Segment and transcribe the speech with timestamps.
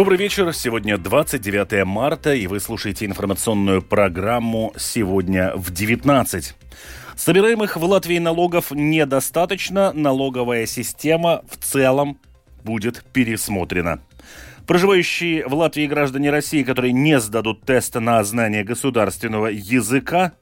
[0.00, 0.54] Добрый вечер.
[0.54, 6.54] Сегодня 29 марта, и вы слушаете информационную программу «Сегодня в 19».
[7.16, 9.92] Собираемых в Латвии налогов недостаточно.
[9.92, 12.18] Налоговая система в целом
[12.64, 14.00] будет пересмотрена.
[14.66, 20.32] Проживающие в Латвии граждане России, которые не сдадут тест на знание государственного языка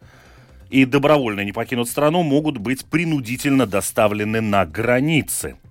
[0.70, 5.56] и добровольно не покинут страну, могут быть принудительно доставлены на границы–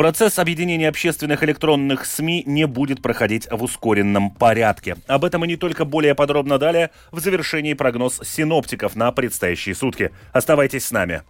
[0.00, 4.96] Процесс объединения общественных электронных СМИ не будет проходить в ускоренном порядке.
[5.06, 10.10] Об этом и не только более подробно далее в завершении прогноз синоптиков на предстоящие сутки.
[10.32, 11.20] Оставайтесь с нами.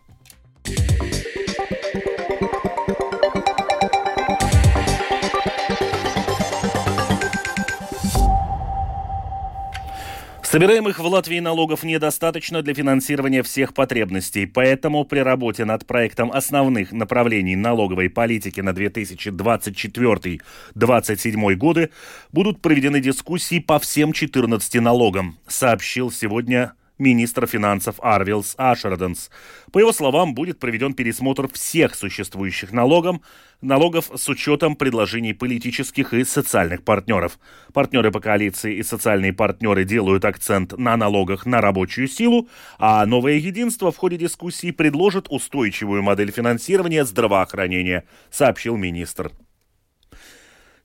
[10.51, 16.91] Собираемых в Латвии налогов недостаточно для финансирования всех потребностей, поэтому при работе над проектом основных
[16.91, 21.91] направлений налоговой политики на 2024-2027 годы
[22.33, 29.31] будут проведены дискуссии по всем 14 налогам, сообщил сегодня министр финансов Арвилс Ашерденс.
[29.73, 33.17] По его словам, будет проведен пересмотр всех существующих налогов,
[33.61, 37.39] налогов с учетом предложений политических и социальных партнеров.
[37.73, 42.49] Партнеры по коалиции и социальные партнеры делают акцент на налогах на рабочую силу,
[42.79, 49.33] а новое единство в ходе дискуссии предложит устойчивую модель финансирования здравоохранения, сообщил министр.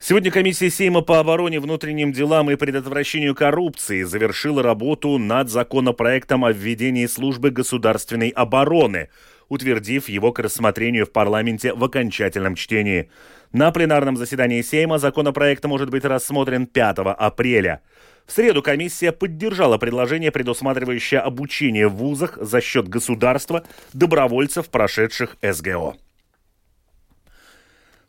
[0.08, 6.52] Сегодня комиссия Сейма по обороне, внутренним делам и предотвращению коррупции завершила работу над законопроектом о
[6.52, 9.08] введении службы государственной обороны,
[9.48, 13.10] утвердив его к рассмотрению в парламенте в окончательном чтении.
[13.50, 17.82] На пленарном заседании Сейма законопроект может быть рассмотрен 5 апреля.
[18.26, 25.96] В среду комиссия поддержала предложение, предусматривающее обучение в вузах за счет государства добровольцев, прошедших СГО.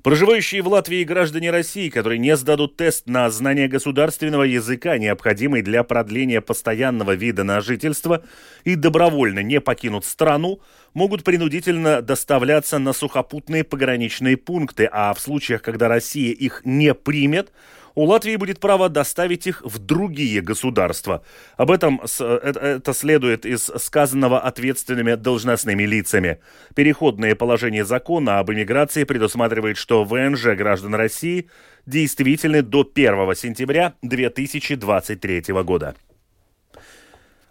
[0.08, 5.84] Проживающие в Латвии граждане России, которые не сдадут тест на знание государственного языка, необходимый для
[5.84, 8.24] продления постоянного вида на жительство,
[8.64, 10.62] и добровольно не покинут страну,
[10.94, 17.52] могут принудительно доставляться на сухопутные пограничные пункты, а в случаях, когда Россия их не примет,
[17.98, 21.24] у Латвии будет право доставить их в другие государства.
[21.58, 26.38] Об этом э, это следует из сказанного ответственными должностными лицами.
[26.76, 31.50] Переходное положение закона об иммиграции предусматривает, что ВНЖ граждан России
[31.88, 35.96] действительны до 1 сентября 2023 года.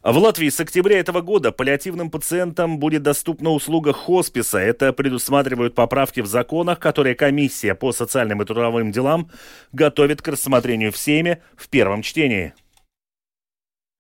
[0.07, 4.57] В Латвии с октября этого года паллиативным пациентам будет доступна услуга хосписа.
[4.57, 9.33] Это предусматривают поправки в законах, которые комиссия по социальным и трудовым делам
[9.73, 12.55] готовит к рассмотрению в Сейме в первом чтении.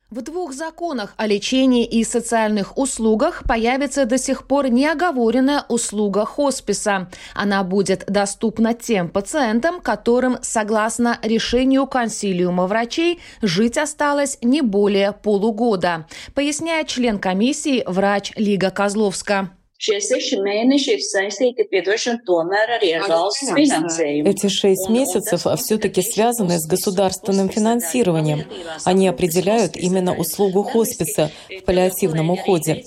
[0.08, 7.10] В двух законах о лечении и социальных услугах появится до сих пор неоговоренная услуга хосписа.
[7.34, 16.06] Она будет доступна тем пациентам, которым, согласно решению консилиума врачей, жить осталось не более полугода,
[16.36, 19.50] поясняет член комиссии врач Лига Козловска.
[19.78, 24.26] Šie seši mēneši ir saistīti, piedošana, tomēr arī ar valsts финансированием.
[24.26, 28.44] Эти шесть месяцев все-таки связаны с государственным финансированием.
[28.84, 32.84] Они определяют именно услугу хосписа в паллиативном уходе.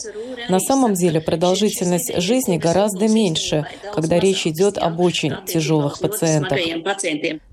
[0.50, 6.57] На самом деле продолжительность жизни гораздо меньше, когда речь идет об очень тяжелых пациентах.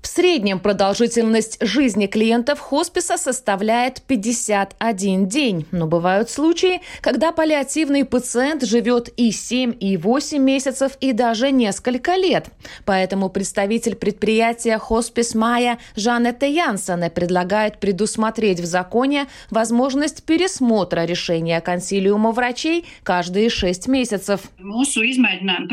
[0.01, 5.67] В среднем продолжительность жизни клиентов хосписа составляет 51 день.
[5.71, 11.51] Но бывают случаи, когда паллиативный пациент живет и и 7, и 8 месяцев, и даже
[11.51, 12.47] несколько лет.
[12.85, 22.31] Поэтому представитель предприятия «Хоспис Майя» Жанетта Янсене предлагает предусмотреть в законе возможность пересмотра решения консилиума
[22.31, 24.41] врачей каждые 6 месяцев.
[24.59, 25.67] Mūsu izmēģinājuma.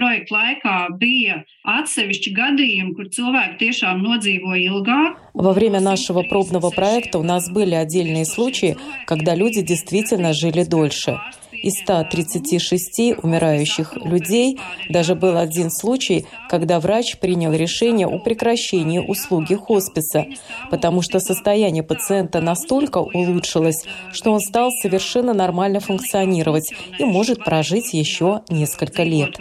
[5.34, 11.18] Во время нашего пробного проекта у нас были отдельные случаи, когда люди действительно жили дольше.
[11.64, 14.60] Из 136 умирающих людей
[14.90, 20.26] даже был один случай, когда врач принял решение о прекращении услуги хосписа,
[20.70, 23.82] потому что состояние пациента настолько улучшилось,
[24.12, 29.38] что он стал совершенно нормально функционировать и может прожить еще несколько лет.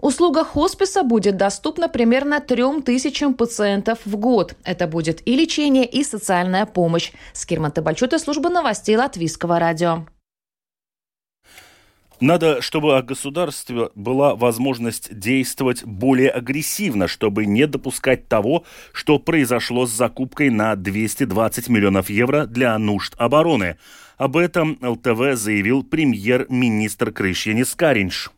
[0.00, 4.45] Услуга хосписа будет доступна примерно трем тысячам пациентов в год.
[4.64, 7.12] Это будет и лечение, и социальная помощь.
[7.32, 10.06] Скирман Табальчута, служба новостей Латвийского радио.
[12.20, 19.86] Надо, чтобы о государстве была возможность действовать более агрессивно, чтобы не допускать того, что произошло
[19.86, 23.76] с закупкой на 220 миллионов евро для нужд обороны.
[24.16, 28.30] Об этом ЛТВ заявил премьер-министр Крышьянис Каринш.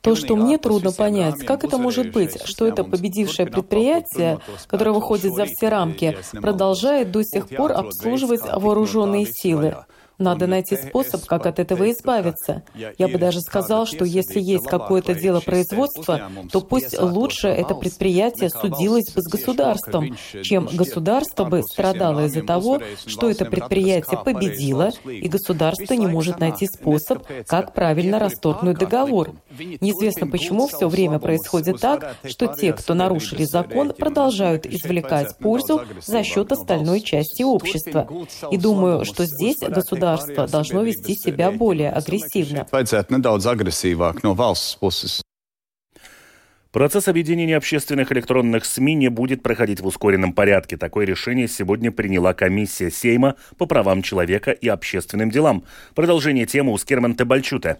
[0.00, 5.34] То, что мне трудно понять, как это может быть, что это победившее предприятие, которое выходит
[5.34, 9.76] за все рамки, продолжает до сих пор обслуживать вооруженные силы.
[10.18, 12.62] Надо найти способ, как от этого избавиться.
[12.98, 18.50] Я бы даже сказал, что если есть какое-то дело производства, то пусть лучше это предприятие
[18.50, 25.28] судилось бы с государством, чем государство бы страдало из-за того, что это предприятие победило, и
[25.28, 29.32] государство не может найти способ, как правильно расторгнуть договор.
[29.80, 36.22] Неизвестно, почему все время происходит так, что те, кто нарушили закон, продолжают извлекать пользу за
[36.22, 38.08] счет остальной части общества.
[38.50, 42.66] И думаю, что здесь государство государство должно вести себя более агрессивно.
[46.72, 50.76] Процесс объединения общественных электронных СМИ не будет проходить в ускоренном порядке.
[50.76, 55.62] Такое решение сегодня приняла комиссия Сейма по правам человека и общественным делам.
[55.94, 57.78] Продолжение темы у Скерман Тебальчута.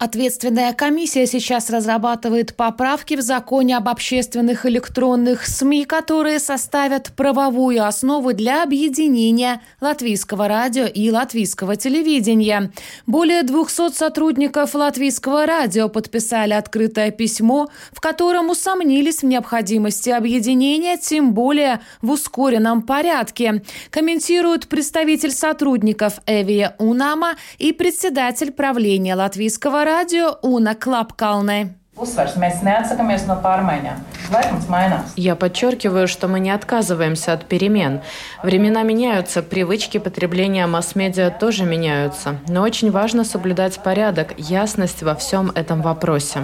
[0.00, 8.32] Ответственная комиссия сейчас разрабатывает поправки в законе об общественных электронных СМИ, которые составят правовую основу
[8.32, 12.72] для объединения латвийского радио и латвийского телевидения.
[13.06, 21.34] Более 200 сотрудников латвийского радио подписали открытое письмо, в котором усомнились в необходимости объединения, тем
[21.34, 23.62] более в ускоренном порядке.
[23.90, 31.78] Комментируют представитель сотрудников Эвия Унама и председатель правления латвийского радио Уна Клапкалне.
[31.94, 34.00] Uzsvars, mēs neatsakāmies no pārmaiņām.
[34.32, 35.12] Laikmets mainās.
[35.14, 38.00] Я подчеркиваю, что мы не отказываемся от перемен.
[38.42, 42.38] Времена меняются, привычки потребления масс-медиа тоже меняются.
[42.48, 46.40] Но очень важно соблюдать порядок, ясность во всем этом вопросе.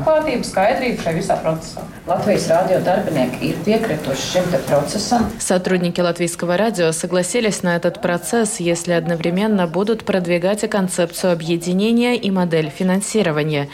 [5.39, 12.31] Сотрудники латвийского радио согласились на этот процесс, если одновременно будут продвигать и концепцию объединения и
[12.31, 13.69] модель финансирования.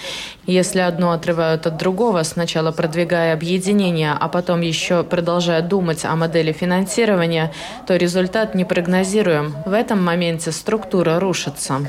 [0.47, 6.53] Если одно отрывают от другого, сначала продвигая объединение, а потом еще продолжая думать о модели
[6.53, 7.53] финансирования,
[7.87, 9.57] то результат непрогнозируем.
[9.67, 11.81] В этом моменте структура рушится.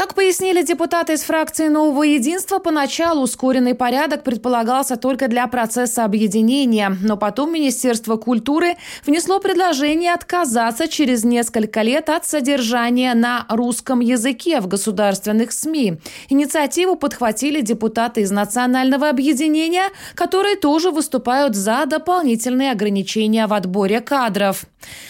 [0.00, 6.96] Как пояснили депутаты из фракции «Нового единства», поначалу ускоренный порядок предполагался только для процесса объединения,
[7.02, 14.62] но потом Министерство культуры внесло предложение отказаться через несколько лет от содержания на русском языке
[14.62, 15.98] в государственных СМИ.
[16.30, 24.64] Инициативу подхватили депутаты из Национального объединения, которые тоже выступают за дополнительные ограничения в отборе кадров.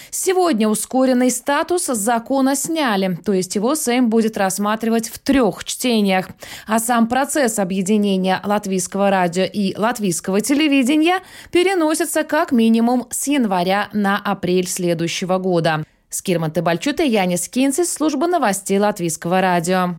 [0.09, 6.29] Сегодня ускоренный статус закона сняли, то есть его Сейм будет рассматривать в трех чтениях.
[6.67, 11.19] А сам процесс объединения латвийского радио и латвийского телевидения
[11.51, 15.83] переносится как минимум с января на апрель следующего года.
[16.09, 19.95] Скирман Тебальчута, Янис Кинцис, служба новостей Латвийского радио.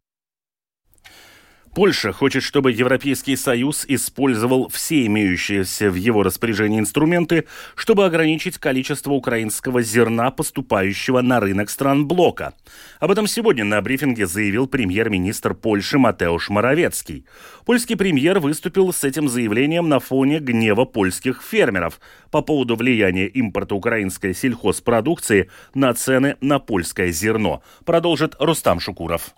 [1.75, 7.47] Польша хочет, чтобы Европейский Союз использовал все имеющиеся в его распоряжении инструменты,
[7.77, 12.53] чтобы ограничить количество украинского зерна, поступающего на рынок стран блока.
[13.01, 17.25] Об этом сегодня на брифинге заявил премьер-министр Польши Матеуш Моровецкий.
[17.65, 22.01] Польский премьер выступил с этим заявлением на фоне гнева польских фермеров
[22.31, 29.35] по поводу влияния импорта украинской сельхозпродукции на цены на польское зерно, продолжит Рустам Шукуров.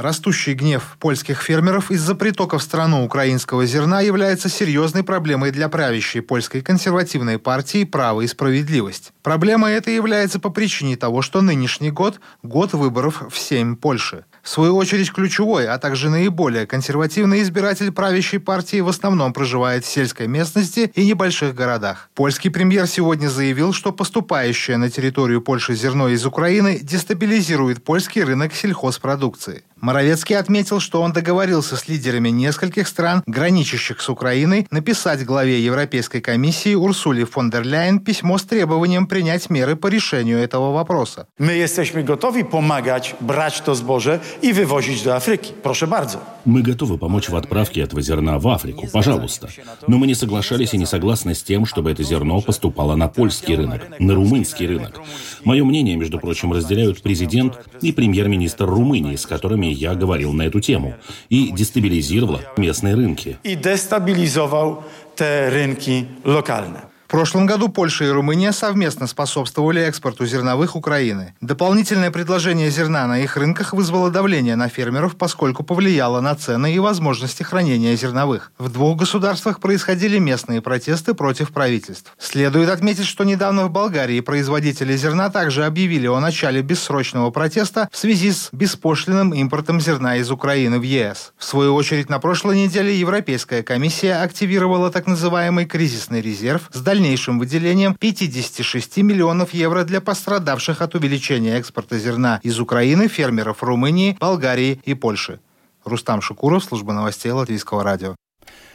[0.00, 6.22] Растущий гнев польских фермеров из-за притока в страну украинского зерна является серьезной проблемой для правящей
[6.22, 9.12] польской консервативной партии «Право и справедливость».
[9.22, 14.24] Проблема эта является по причине того, что нынешний год– год выборов в Сейм Польши.
[14.42, 19.88] В свою очередь ключевой, а также наиболее консервативный избиратель правящей партии в основном проживает в
[19.88, 22.08] сельской местности и небольших городах.
[22.14, 28.54] Польский премьер сегодня заявил, что поступающее на территорию Польши зерно из Украины дестабилизирует польский рынок
[28.54, 29.64] сельхозпродукции.
[29.80, 36.20] Моровецкий отметил, что он договорился с лидерами нескольких стран, граничащих с Украиной, написать главе Европейской
[36.20, 41.26] комиссии Урсуле фон дер Ляйен письмо с требованием принять меры по решению этого вопроса.
[41.38, 45.52] Мы jesteśmy gotowi pomagać, брать to zboże и вывозить до Африки.
[45.62, 46.18] Прошу bardzo.
[46.44, 49.48] Мы готовы помочь в отправке этого зерна в Африку, пожалуйста.
[49.86, 53.56] Но мы не соглашались и не согласны с тем, чтобы это зерно поступало на польский
[53.56, 55.00] рынок, на румынский рынок.
[55.44, 60.60] Мое мнение, между прочим, разделяют президент и премьер-министр Румынии, с которыми я говорил на эту
[60.60, 60.94] тему,
[61.28, 63.38] и дестабилизировала местные рынки.
[63.42, 64.84] И дестабилизовал
[65.16, 66.89] те рынки локальные.
[67.10, 71.34] Прошлом году Польша и Румыния совместно способствовали экспорту зерновых Украины.
[71.40, 76.78] Дополнительное предложение зерна на их рынках вызвало давление на фермеров, поскольку повлияло на цены и
[76.78, 78.52] возможности хранения зерновых.
[78.58, 82.14] В двух государствах происходили местные протесты против правительств.
[82.18, 87.98] Следует отметить, что недавно в Болгарии производители зерна также объявили о начале бессрочного протеста в
[87.98, 91.32] связи с беспошлиным импортом зерна из Украины в ЕС.
[91.36, 96.99] В свою очередь, на прошлой неделе Европейская комиссия активировала так называемый кризисный резерв с дальнейшим
[97.00, 104.18] дальнейшим выделением 56 миллионов евро для пострадавших от увеличения экспорта зерна из Украины фермеров Румынии,
[104.20, 105.40] Болгарии и Польши.
[105.82, 108.16] Рустам Шукуров, служба новостей Латвийского радио.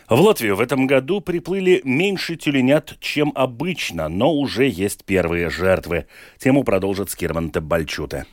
[0.10, 6.08] В Латвию в этом году приплыли меньше тюленят, чем обычно, но уже есть первые жертвы.
[6.40, 8.26] Тему продолжит Скирман Бальчуте.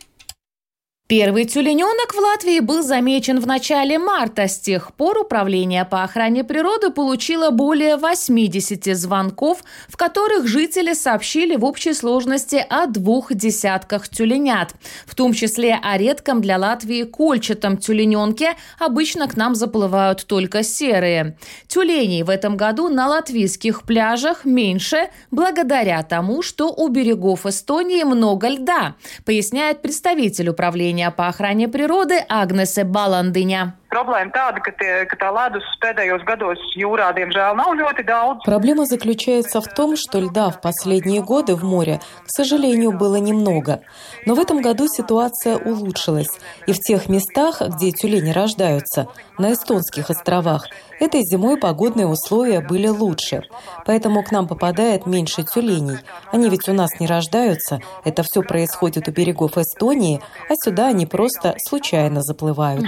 [1.15, 4.49] Первый тюлененок в Латвии был замечен в начале марта.
[4.49, 11.55] С тех пор Управление по охране природы получило более 80 звонков, в которых жители сообщили
[11.57, 14.75] в общей сложности о двух десятках тюленят.
[15.05, 18.55] В том числе о редком для Латвии кольчатом тюлененке.
[18.79, 21.37] Обычно к нам заплывают только серые.
[21.67, 28.49] Тюленей в этом году на латвийских пляжах меньше благодаря тому, что у берегов Эстонии много
[28.49, 28.95] льда,
[29.27, 33.75] поясняет представитель управления по охране природы Агнесе Баландыня.
[33.93, 38.41] Problēma tāda, ka, tie, ka tā ledus pēdējos gados jūrā, diemžēl, nav ļoti daudz.
[38.47, 43.81] Проблема заключается в том, что льда в последние годы в море, к сожалению, было немного.
[44.25, 46.31] Но в этом году ситуация улучшилась.
[46.67, 49.09] И в тех местах, где тюлени рождаются,
[49.39, 50.67] на эстонских островах,
[50.99, 53.43] этой зимой погодные условия были лучше.
[53.85, 55.99] Поэтому к нам попадает меньше тюленей.
[56.31, 57.81] Они ведь у нас не рождаются.
[58.05, 62.87] Это все происходит у берегов Эстонии, а сюда они просто случайно заплывают.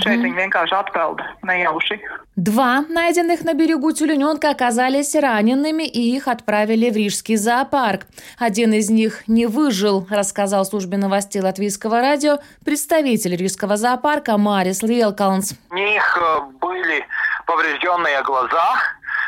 [2.36, 8.02] Два найденных на берегу тюлененка оказались ранеными, и их отправили в Рижский зоопарк.
[8.38, 15.54] Один из них не выжил, рассказал службе новостей Латвийского радио представитель Рижского зоопарка Марис Лелкалнс.
[15.70, 17.04] У них э, были
[17.46, 18.74] поврежденные глаза,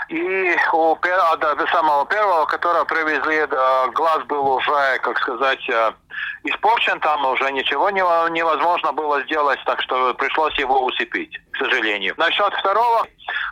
[0.08, 0.98] и у
[1.72, 3.46] самого первого, которого привезли,
[3.92, 5.92] глаз был уже, как сказать, э,
[6.44, 12.14] испорчен, там уже ничего невозможно было сделать, так что пришлось его усыпить, к сожалению.
[12.16, 13.06] Насчет второго,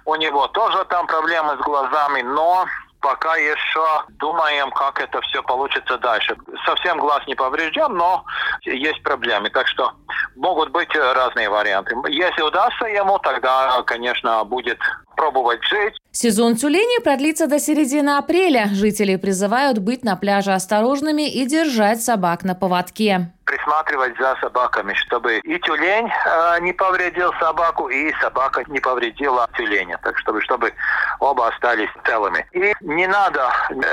[0.04, 2.66] у него тоже там проблемы с глазами, но
[3.00, 3.86] пока еще
[4.18, 6.36] думаем, как это все получится дальше.
[6.64, 8.24] Совсем глаз не поврежден, но
[8.62, 9.50] есть проблемы.
[9.50, 9.92] Так что
[10.36, 11.94] могут быть разные варианты.
[12.08, 14.78] Если удастся ему, тогда, конечно, будет
[15.24, 15.94] пробовать жить.
[16.12, 18.68] Сезон тюленей продлится до середины апреля.
[18.72, 25.38] Жители призывают быть на пляже осторожными и держать собак на поводке присматривать за собаками, чтобы
[25.38, 29.98] и тюлень э, не повредил собаку, и собака не повредила тюленя.
[30.02, 30.72] Так чтобы, чтобы
[31.20, 32.46] оба остались целыми.
[32.52, 33.50] И не надо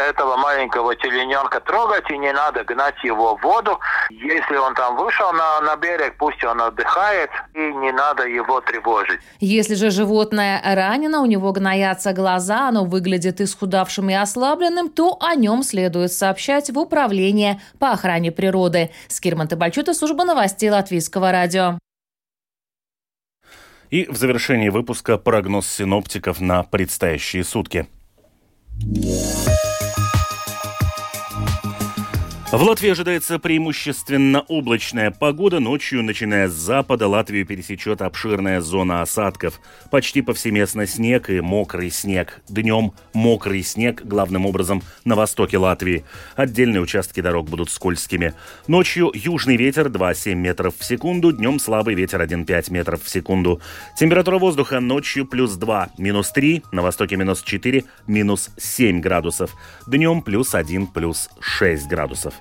[0.09, 3.79] этого маленького тюлененка трогать, и не надо гнать его в воду.
[4.09, 9.19] Если он там вышел на, на берег, пусть он отдыхает, и не надо его тревожить.
[9.39, 15.35] Если же животное ранено, у него гноятся глаза, оно выглядит исхудавшим и ослабленным, то о
[15.35, 18.91] нем следует сообщать в Управление по охране природы.
[19.07, 21.79] Скирма Монтебальчута, служба новостей Латвийского радио.
[23.89, 27.87] И в завершении выпуска прогноз синоптиков на предстоящие сутки.
[32.51, 35.61] В Латвии ожидается преимущественно облачная погода.
[35.61, 39.61] Ночью, начиная с запада, Латвию пересечет обширная зона осадков.
[39.89, 42.41] Почти повсеместно снег и мокрый снег.
[42.49, 46.03] Днем мокрый снег, главным образом на востоке Латвии.
[46.35, 48.33] Отдельные участки дорог будут скользкими.
[48.67, 53.61] Ночью южный ветер 2,7 метров в секунду, днем слабый ветер 1,5 метров в секунду.
[53.97, 59.55] Температура воздуха ночью плюс 2, минус 3, на востоке минус 4, минус 7 градусов.
[59.87, 62.33] Днем плюс 1, плюс 6 градусов.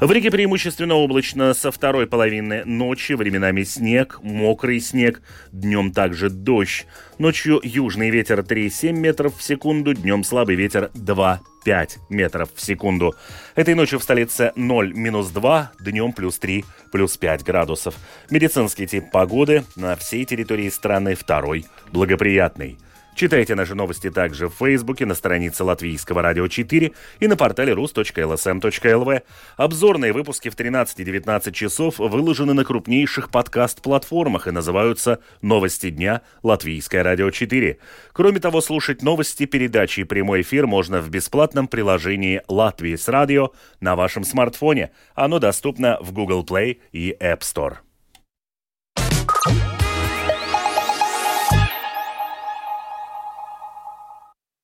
[0.00, 5.22] В Риге преимущественно облачно со второй половины ночи, временами снег, мокрый снег,
[5.52, 6.86] днем также дождь.
[7.18, 13.16] Ночью южный ветер 3,7 метров в секунду, днем слабый ветер 2 5 метров в секунду.
[13.56, 17.96] Этой ночью в столице 0 минус 2, днем плюс 3 плюс 5 градусов.
[18.30, 22.78] Медицинский тип погоды на всей территории страны второй благоприятный.
[23.16, 29.22] Читайте наши новости также в Фейсбуке, на странице Латвийского радио 4 и на портале rus.lsm.lv.
[29.56, 36.20] Обзорные выпуски в 13 и 19 часов выложены на крупнейших подкаст-платформах и называются «Новости дня.
[36.42, 37.78] Латвийское радио 4».
[38.12, 43.52] Кроме того, слушать новости, передачи и прямой эфир можно в бесплатном приложении «Латвии с радио»
[43.80, 44.90] на вашем смартфоне.
[45.14, 47.76] Оно доступно в Google Play и App Store.